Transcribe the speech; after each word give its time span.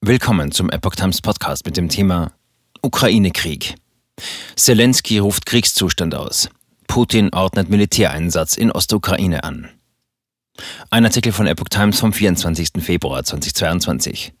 Willkommen 0.00 0.52
zum 0.52 0.70
Epoch 0.70 0.94
Times 0.94 1.20
Podcast 1.20 1.66
mit 1.66 1.76
dem 1.76 1.88
Thema 1.88 2.30
Ukraine-Krieg. 2.82 3.74
Zelensky 4.54 5.18
ruft 5.18 5.44
Kriegszustand 5.44 6.14
aus. 6.14 6.48
Putin 6.86 7.30
ordnet 7.34 7.68
Militäreinsatz 7.68 8.56
in 8.56 8.70
Ostukraine 8.70 9.42
an. 9.42 9.68
Ein 10.90 11.04
Artikel 11.04 11.32
von 11.32 11.48
Epoch 11.48 11.68
Times 11.68 11.98
vom 11.98 12.12
24. 12.12 12.68
Februar 12.78 13.24
2022. 13.24 14.32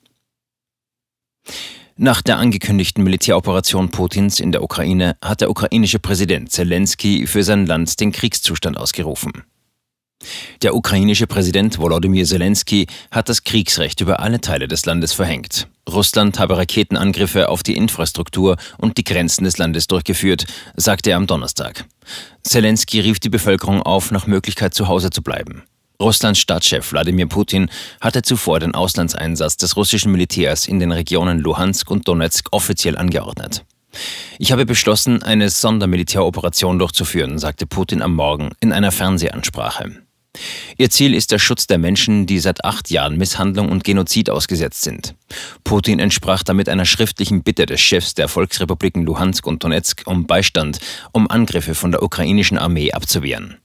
Nach 1.96 2.22
der 2.22 2.38
angekündigten 2.38 3.02
Militäroperation 3.02 3.90
Putins 3.90 4.38
in 4.38 4.52
der 4.52 4.62
Ukraine 4.62 5.16
hat 5.20 5.40
der 5.40 5.50
ukrainische 5.50 5.98
Präsident 5.98 6.52
Zelensky 6.52 7.26
für 7.26 7.42
sein 7.42 7.66
Land 7.66 7.98
den 7.98 8.12
Kriegszustand 8.12 8.78
ausgerufen. 8.78 9.42
Der 10.62 10.74
ukrainische 10.74 11.28
Präsident 11.28 11.78
Volodymyr 11.78 12.24
Zelensky 12.24 12.86
hat 13.12 13.28
das 13.28 13.44
Kriegsrecht 13.44 14.00
über 14.00 14.18
alle 14.20 14.40
Teile 14.40 14.66
des 14.66 14.84
Landes 14.86 15.12
verhängt. 15.12 15.68
Russland 15.88 16.38
habe 16.38 16.56
Raketenangriffe 16.56 17.48
auf 17.48 17.62
die 17.62 17.76
Infrastruktur 17.76 18.56
und 18.76 18.98
die 18.98 19.04
Grenzen 19.04 19.44
des 19.44 19.58
Landes 19.58 19.86
durchgeführt, 19.86 20.46
sagte 20.76 21.10
er 21.10 21.16
am 21.16 21.26
Donnerstag. 21.26 21.84
Zelensky 22.42 23.00
rief 23.00 23.20
die 23.20 23.28
Bevölkerung 23.28 23.82
auf, 23.82 24.10
nach 24.10 24.26
Möglichkeit 24.26 24.74
zu 24.74 24.88
Hause 24.88 25.10
zu 25.10 25.22
bleiben. 25.22 25.62
Russlands 26.00 26.40
Staatschef 26.40 26.92
Wladimir 26.92 27.26
Putin 27.26 27.70
hatte 28.00 28.22
zuvor 28.22 28.60
den 28.60 28.74
Auslandseinsatz 28.74 29.56
des 29.56 29.76
russischen 29.76 30.12
Militärs 30.12 30.66
in 30.66 30.80
den 30.80 30.92
Regionen 30.92 31.38
Luhansk 31.38 31.90
und 31.90 32.06
Donetsk 32.06 32.48
offiziell 32.52 32.96
angeordnet. 32.96 33.64
Ich 34.38 34.52
habe 34.52 34.66
beschlossen, 34.66 35.22
eine 35.22 35.48
Sondermilitäroperation 35.50 36.78
durchzuführen, 36.78 37.38
sagte 37.38 37.66
Putin 37.66 38.02
am 38.02 38.14
Morgen 38.14 38.50
in 38.60 38.72
einer 38.72 38.92
Fernsehansprache. 38.92 40.07
Ihr 40.76 40.90
Ziel 40.90 41.14
ist 41.14 41.32
der 41.32 41.38
Schutz 41.38 41.66
der 41.66 41.78
Menschen, 41.78 42.26
die 42.26 42.38
seit 42.38 42.64
acht 42.64 42.90
Jahren 42.90 43.16
Misshandlung 43.16 43.68
und 43.68 43.84
Genozid 43.84 44.30
ausgesetzt 44.30 44.82
sind. 44.82 45.14
Putin 45.64 45.98
entsprach 45.98 46.42
damit 46.42 46.68
einer 46.68 46.84
schriftlichen 46.84 47.42
Bitte 47.42 47.66
des 47.66 47.80
Chefs 47.80 48.14
der 48.14 48.28
Volksrepubliken 48.28 49.04
Luhansk 49.04 49.46
und 49.46 49.64
Donetsk 49.64 50.02
um 50.06 50.26
Beistand, 50.26 50.78
um 51.12 51.30
Angriffe 51.30 51.74
von 51.74 51.90
der 51.90 52.02
ukrainischen 52.02 52.58
Armee 52.58 52.92
abzuwehren. 52.92 53.56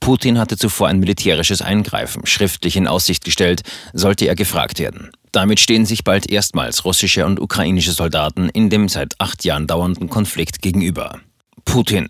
Putin 0.00 0.38
hatte 0.38 0.56
zuvor 0.56 0.88
ein 0.88 1.00
militärisches 1.00 1.62
Eingreifen 1.62 2.26
schriftlich 2.26 2.76
in 2.76 2.86
Aussicht 2.86 3.24
gestellt, 3.24 3.62
sollte 3.92 4.26
er 4.26 4.34
gefragt 4.34 4.78
werden. 4.78 5.10
Damit 5.32 5.58
stehen 5.58 5.86
sich 5.86 6.04
bald 6.04 6.30
erstmals 6.30 6.84
russische 6.84 7.26
und 7.26 7.40
ukrainische 7.40 7.92
Soldaten 7.92 8.48
in 8.50 8.70
dem 8.70 8.88
seit 8.88 9.14
acht 9.20 9.44
Jahren 9.44 9.66
dauernden 9.66 10.08
Konflikt 10.08 10.62
gegenüber. 10.62 11.20
Putin. 11.64 12.08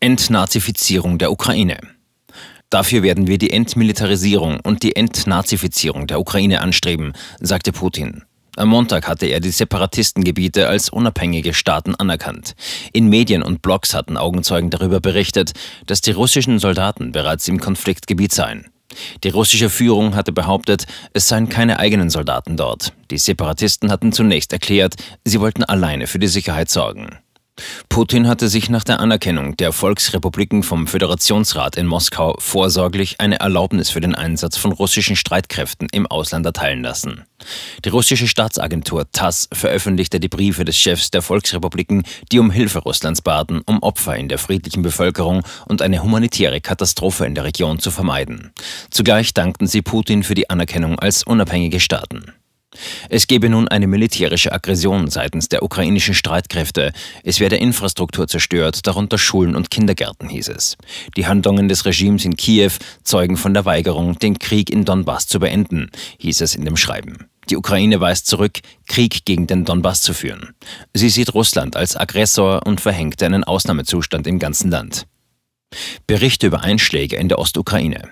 Entnazifizierung 0.00 1.18
der 1.18 1.30
Ukraine. 1.30 1.78
Dafür 2.72 3.02
werden 3.02 3.26
wir 3.26 3.36
die 3.36 3.50
Entmilitarisierung 3.50 4.58
und 4.60 4.82
die 4.82 4.96
Entnazifizierung 4.96 6.06
der 6.06 6.18
Ukraine 6.18 6.62
anstreben, 6.62 7.12
sagte 7.38 7.70
Putin. 7.70 8.22
Am 8.56 8.70
Montag 8.70 9.06
hatte 9.06 9.26
er 9.26 9.40
die 9.40 9.50
Separatistengebiete 9.50 10.66
als 10.68 10.88
unabhängige 10.88 11.52
Staaten 11.52 11.94
anerkannt. 11.94 12.54
In 12.94 13.10
Medien 13.10 13.42
und 13.42 13.60
Blogs 13.60 13.92
hatten 13.92 14.16
Augenzeugen 14.16 14.70
darüber 14.70 15.00
berichtet, 15.00 15.52
dass 15.84 16.00
die 16.00 16.12
russischen 16.12 16.58
Soldaten 16.58 17.12
bereits 17.12 17.46
im 17.46 17.60
Konfliktgebiet 17.60 18.32
seien. 18.32 18.68
Die 19.22 19.28
russische 19.28 19.68
Führung 19.68 20.14
hatte 20.14 20.32
behauptet, 20.32 20.86
es 21.12 21.28
seien 21.28 21.50
keine 21.50 21.78
eigenen 21.78 22.08
Soldaten 22.08 22.56
dort. 22.56 22.94
Die 23.10 23.18
Separatisten 23.18 23.90
hatten 23.90 24.12
zunächst 24.12 24.50
erklärt, 24.50 24.94
sie 25.26 25.40
wollten 25.40 25.62
alleine 25.62 26.06
für 26.06 26.18
die 26.18 26.26
Sicherheit 26.26 26.70
sorgen. 26.70 27.18
Putin 27.88 28.26
hatte 28.26 28.48
sich 28.48 28.70
nach 28.70 28.84
der 28.84 29.00
Anerkennung 29.00 29.54
der 29.58 29.70
Volksrepubliken 29.70 30.62
vom 30.62 30.86
Föderationsrat 30.86 31.76
in 31.76 31.86
Moskau 31.86 32.34
vorsorglich 32.38 33.20
eine 33.20 33.40
Erlaubnis 33.40 33.90
für 33.90 34.00
den 34.00 34.14
Einsatz 34.14 34.56
von 34.56 34.72
russischen 34.72 35.14
Streitkräften 35.14 35.88
im 35.92 36.06
Ausland 36.06 36.46
erteilen 36.46 36.82
lassen. 36.82 37.24
Die 37.84 37.90
russische 37.90 38.28
Staatsagentur 38.28 39.12
TASS 39.12 39.48
veröffentlichte 39.52 40.20
die 40.20 40.28
Briefe 40.28 40.64
des 40.64 40.78
Chefs 40.78 41.10
der 41.10 41.20
Volksrepubliken, 41.20 42.04
die 42.30 42.38
um 42.38 42.50
Hilfe 42.50 42.78
Russlands 42.78 43.20
baten, 43.20 43.60
um 43.66 43.82
Opfer 43.82 44.16
in 44.16 44.30
der 44.30 44.38
friedlichen 44.38 44.82
Bevölkerung 44.82 45.42
und 45.66 45.82
eine 45.82 46.02
humanitäre 46.02 46.62
Katastrophe 46.62 47.26
in 47.26 47.34
der 47.34 47.44
Region 47.44 47.78
zu 47.78 47.90
vermeiden. 47.90 48.52
Zugleich 48.90 49.34
dankten 49.34 49.66
sie 49.66 49.82
Putin 49.82 50.22
für 50.22 50.34
die 50.34 50.48
Anerkennung 50.48 50.98
als 50.98 51.24
unabhängige 51.24 51.80
Staaten. 51.80 52.32
Es 53.08 53.26
gebe 53.26 53.48
nun 53.48 53.68
eine 53.68 53.86
militärische 53.86 54.52
Aggression 54.52 55.10
seitens 55.10 55.48
der 55.48 55.62
ukrainischen 55.62 56.14
Streitkräfte. 56.14 56.92
Es 57.22 57.40
werde 57.40 57.56
Infrastruktur 57.56 58.28
zerstört, 58.28 58.86
darunter 58.86 59.18
Schulen 59.18 59.56
und 59.56 59.70
Kindergärten, 59.70 60.28
hieß 60.28 60.48
es. 60.48 60.76
Die 61.16 61.26
Handlungen 61.26 61.68
des 61.68 61.84
Regimes 61.84 62.24
in 62.24 62.36
Kiew 62.36 62.72
zeugen 63.04 63.36
von 63.36 63.54
der 63.54 63.64
Weigerung, 63.64 64.18
den 64.18 64.38
Krieg 64.38 64.70
in 64.70 64.84
Donbass 64.84 65.26
zu 65.26 65.40
beenden, 65.40 65.90
hieß 66.18 66.40
es 66.40 66.54
in 66.54 66.64
dem 66.64 66.76
Schreiben. 66.76 67.28
Die 67.50 67.56
Ukraine 67.56 68.00
weist 68.00 68.26
zurück, 68.26 68.60
Krieg 68.86 69.24
gegen 69.24 69.46
den 69.46 69.64
Donbass 69.64 70.00
zu 70.00 70.14
führen. 70.14 70.54
Sie 70.94 71.10
sieht 71.10 71.34
Russland 71.34 71.76
als 71.76 71.96
Aggressor 71.96 72.64
und 72.64 72.80
verhängt 72.80 73.22
einen 73.22 73.44
Ausnahmezustand 73.44 74.26
im 74.26 74.38
ganzen 74.38 74.70
Land. 74.70 75.06
Berichte 76.06 76.46
über 76.46 76.62
Einschläge 76.62 77.16
in 77.16 77.28
der 77.28 77.38
Ostukraine. 77.38 78.10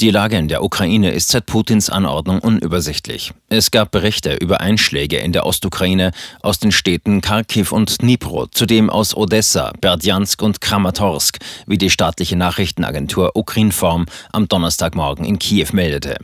Die 0.00 0.10
Lage 0.10 0.36
in 0.36 0.48
der 0.48 0.62
Ukraine 0.62 1.12
ist 1.12 1.28
seit 1.30 1.46
Putins 1.46 1.90
Anordnung 1.90 2.40
unübersichtlich. 2.40 3.32
Es 3.48 3.70
gab 3.70 3.90
Berichte 3.90 4.34
über 4.34 4.60
Einschläge 4.60 5.18
in 5.18 5.32
der 5.32 5.46
Ostukraine 5.46 6.12
aus 6.42 6.58
den 6.58 6.72
Städten 6.72 7.20
Kharkiv 7.20 7.72
und 7.72 8.02
Dnipro, 8.02 8.46
zudem 8.46 8.90
aus 8.90 9.16
Odessa, 9.16 9.72
Berdjansk 9.80 10.42
und 10.42 10.60
Kramatorsk, 10.60 11.38
wie 11.66 11.78
die 11.78 11.90
staatliche 11.90 12.36
Nachrichtenagentur 12.36 13.36
Ukrinform 13.36 14.06
am 14.32 14.48
Donnerstagmorgen 14.48 15.24
in 15.24 15.38
Kiew 15.38 15.68
meldete. 15.72 16.16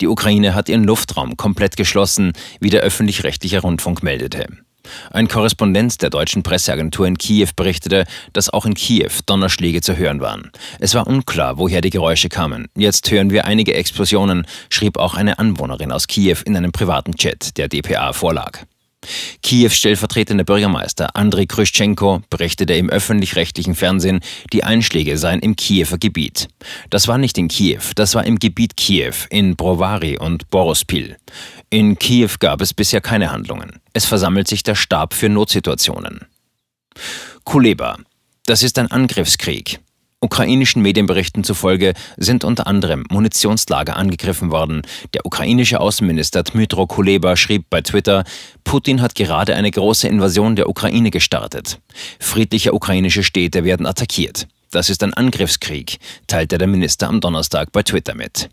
Die 0.00 0.08
Ukraine 0.08 0.54
hat 0.54 0.68
ihren 0.68 0.84
Luftraum 0.84 1.36
komplett 1.36 1.76
geschlossen, 1.76 2.32
wie 2.60 2.70
der 2.70 2.82
öffentlich-rechtliche 2.82 3.60
Rundfunk 3.60 4.02
meldete. 4.02 4.46
Ein 5.10 5.28
Korrespondent 5.28 6.02
der 6.02 6.10
deutschen 6.10 6.42
Presseagentur 6.42 7.06
in 7.06 7.18
Kiew 7.18 7.48
berichtete, 7.56 8.04
dass 8.32 8.50
auch 8.50 8.66
in 8.66 8.74
Kiew 8.74 9.10
Donnerschläge 9.26 9.80
zu 9.80 9.96
hören 9.96 10.20
waren. 10.20 10.50
Es 10.80 10.94
war 10.94 11.06
unklar, 11.06 11.58
woher 11.58 11.80
die 11.80 11.90
Geräusche 11.90 12.28
kamen. 12.28 12.68
Jetzt 12.76 13.10
hören 13.10 13.30
wir 13.30 13.44
einige 13.44 13.74
Explosionen, 13.74 14.46
schrieb 14.70 14.96
auch 14.96 15.14
eine 15.14 15.38
Anwohnerin 15.38 15.92
aus 15.92 16.06
Kiew 16.06 16.38
in 16.44 16.56
einem 16.56 16.72
privaten 16.72 17.14
Chat, 17.14 17.56
der 17.56 17.68
dpa 17.68 18.12
vorlag. 18.12 18.64
Kiews 19.42 19.76
stellvertretender 19.76 20.44
Bürgermeister 20.44 21.16
Andriy 21.16 21.46
Kryschenko 21.46 22.22
berichtete 22.30 22.74
im 22.74 22.90
öffentlich-rechtlichen 22.90 23.74
Fernsehen, 23.74 24.20
die 24.52 24.64
Einschläge 24.64 25.18
seien 25.18 25.40
im 25.40 25.56
Kiewer 25.56 25.98
Gebiet. 25.98 26.48
Das 26.90 27.08
war 27.08 27.18
nicht 27.18 27.38
in 27.38 27.48
Kiew, 27.48 27.82
das 27.96 28.14
war 28.14 28.24
im 28.24 28.38
Gebiet 28.38 28.76
Kiew, 28.76 29.14
in 29.30 29.56
Brovary 29.56 30.18
und 30.18 30.48
Borospil. 30.50 31.16
In 31.70 31.98
Kiew 31.98 32.30
gab 32.38 32.60
es 32.60 32.74
bisher 32.74 33.00
keine 33.00 33.32
Handlungen. 33.32 33.80
Es 33.92 34.06
versammelt 34.06 34.48
sich 34.48 34.62
der 34.62 34.74
Stab 34.74 35.14
für 35.14 35.28
Notsituationen. 35.28 36.26
Kuleba. 37.44 37.98
Das 38.46 38.62
ist 38.62 38.78
ein 38.78 38.90
Angriffskrieg. 38.90 39.80
Ukrainischen 40.22 40.82
Medienberichten 40.82 41.42
zufolge 41.42 41.94
sind 42.16 42.44
unter 42.44 42.68
anderem 42.68 43.04
Munitionslager 43.10 43.96
angegriffen 43.96 44.52
worden. 44.52 44.82
Der 45.14 45.26
ukrainische 45.26 45.80
Außenminister 45.80 46.44
Dmytro 46.44 46.86
Kuleba 46.86 47.36
schrieb 47.36 47.66
bei 47.68 47.80
Twitter, 47.80 48.22
Putin 48.62 49.02
hat 49.02 49.16
gerade 49.16 49.56
eine 49.56 49.70
große 49.70 50.06
Invasion 50.06 50.54
der 50.54 50.68
Ukraine 50.68 51.10
gestartet. 51.10 51.80
Friedliche 52.20 52.72
ukrainische 52.72 53.24
Städte 53.24 53.64
werden 53.64 53.84
attackiert. 53.84 54.46
Das 54.70 54.90
ist 54.90 55.02
ein 55.02 55.12
Angriffskrieg, 55.12 55.98
teilte 56.28 56.56
der 56.56 56.68
Minister 56.68 57.08
am 57.08 57.20
Donnerstag 57.20 57.72
bei 57.72 57.82
Twitter 57.82 58.14
mit. 58.14 58.48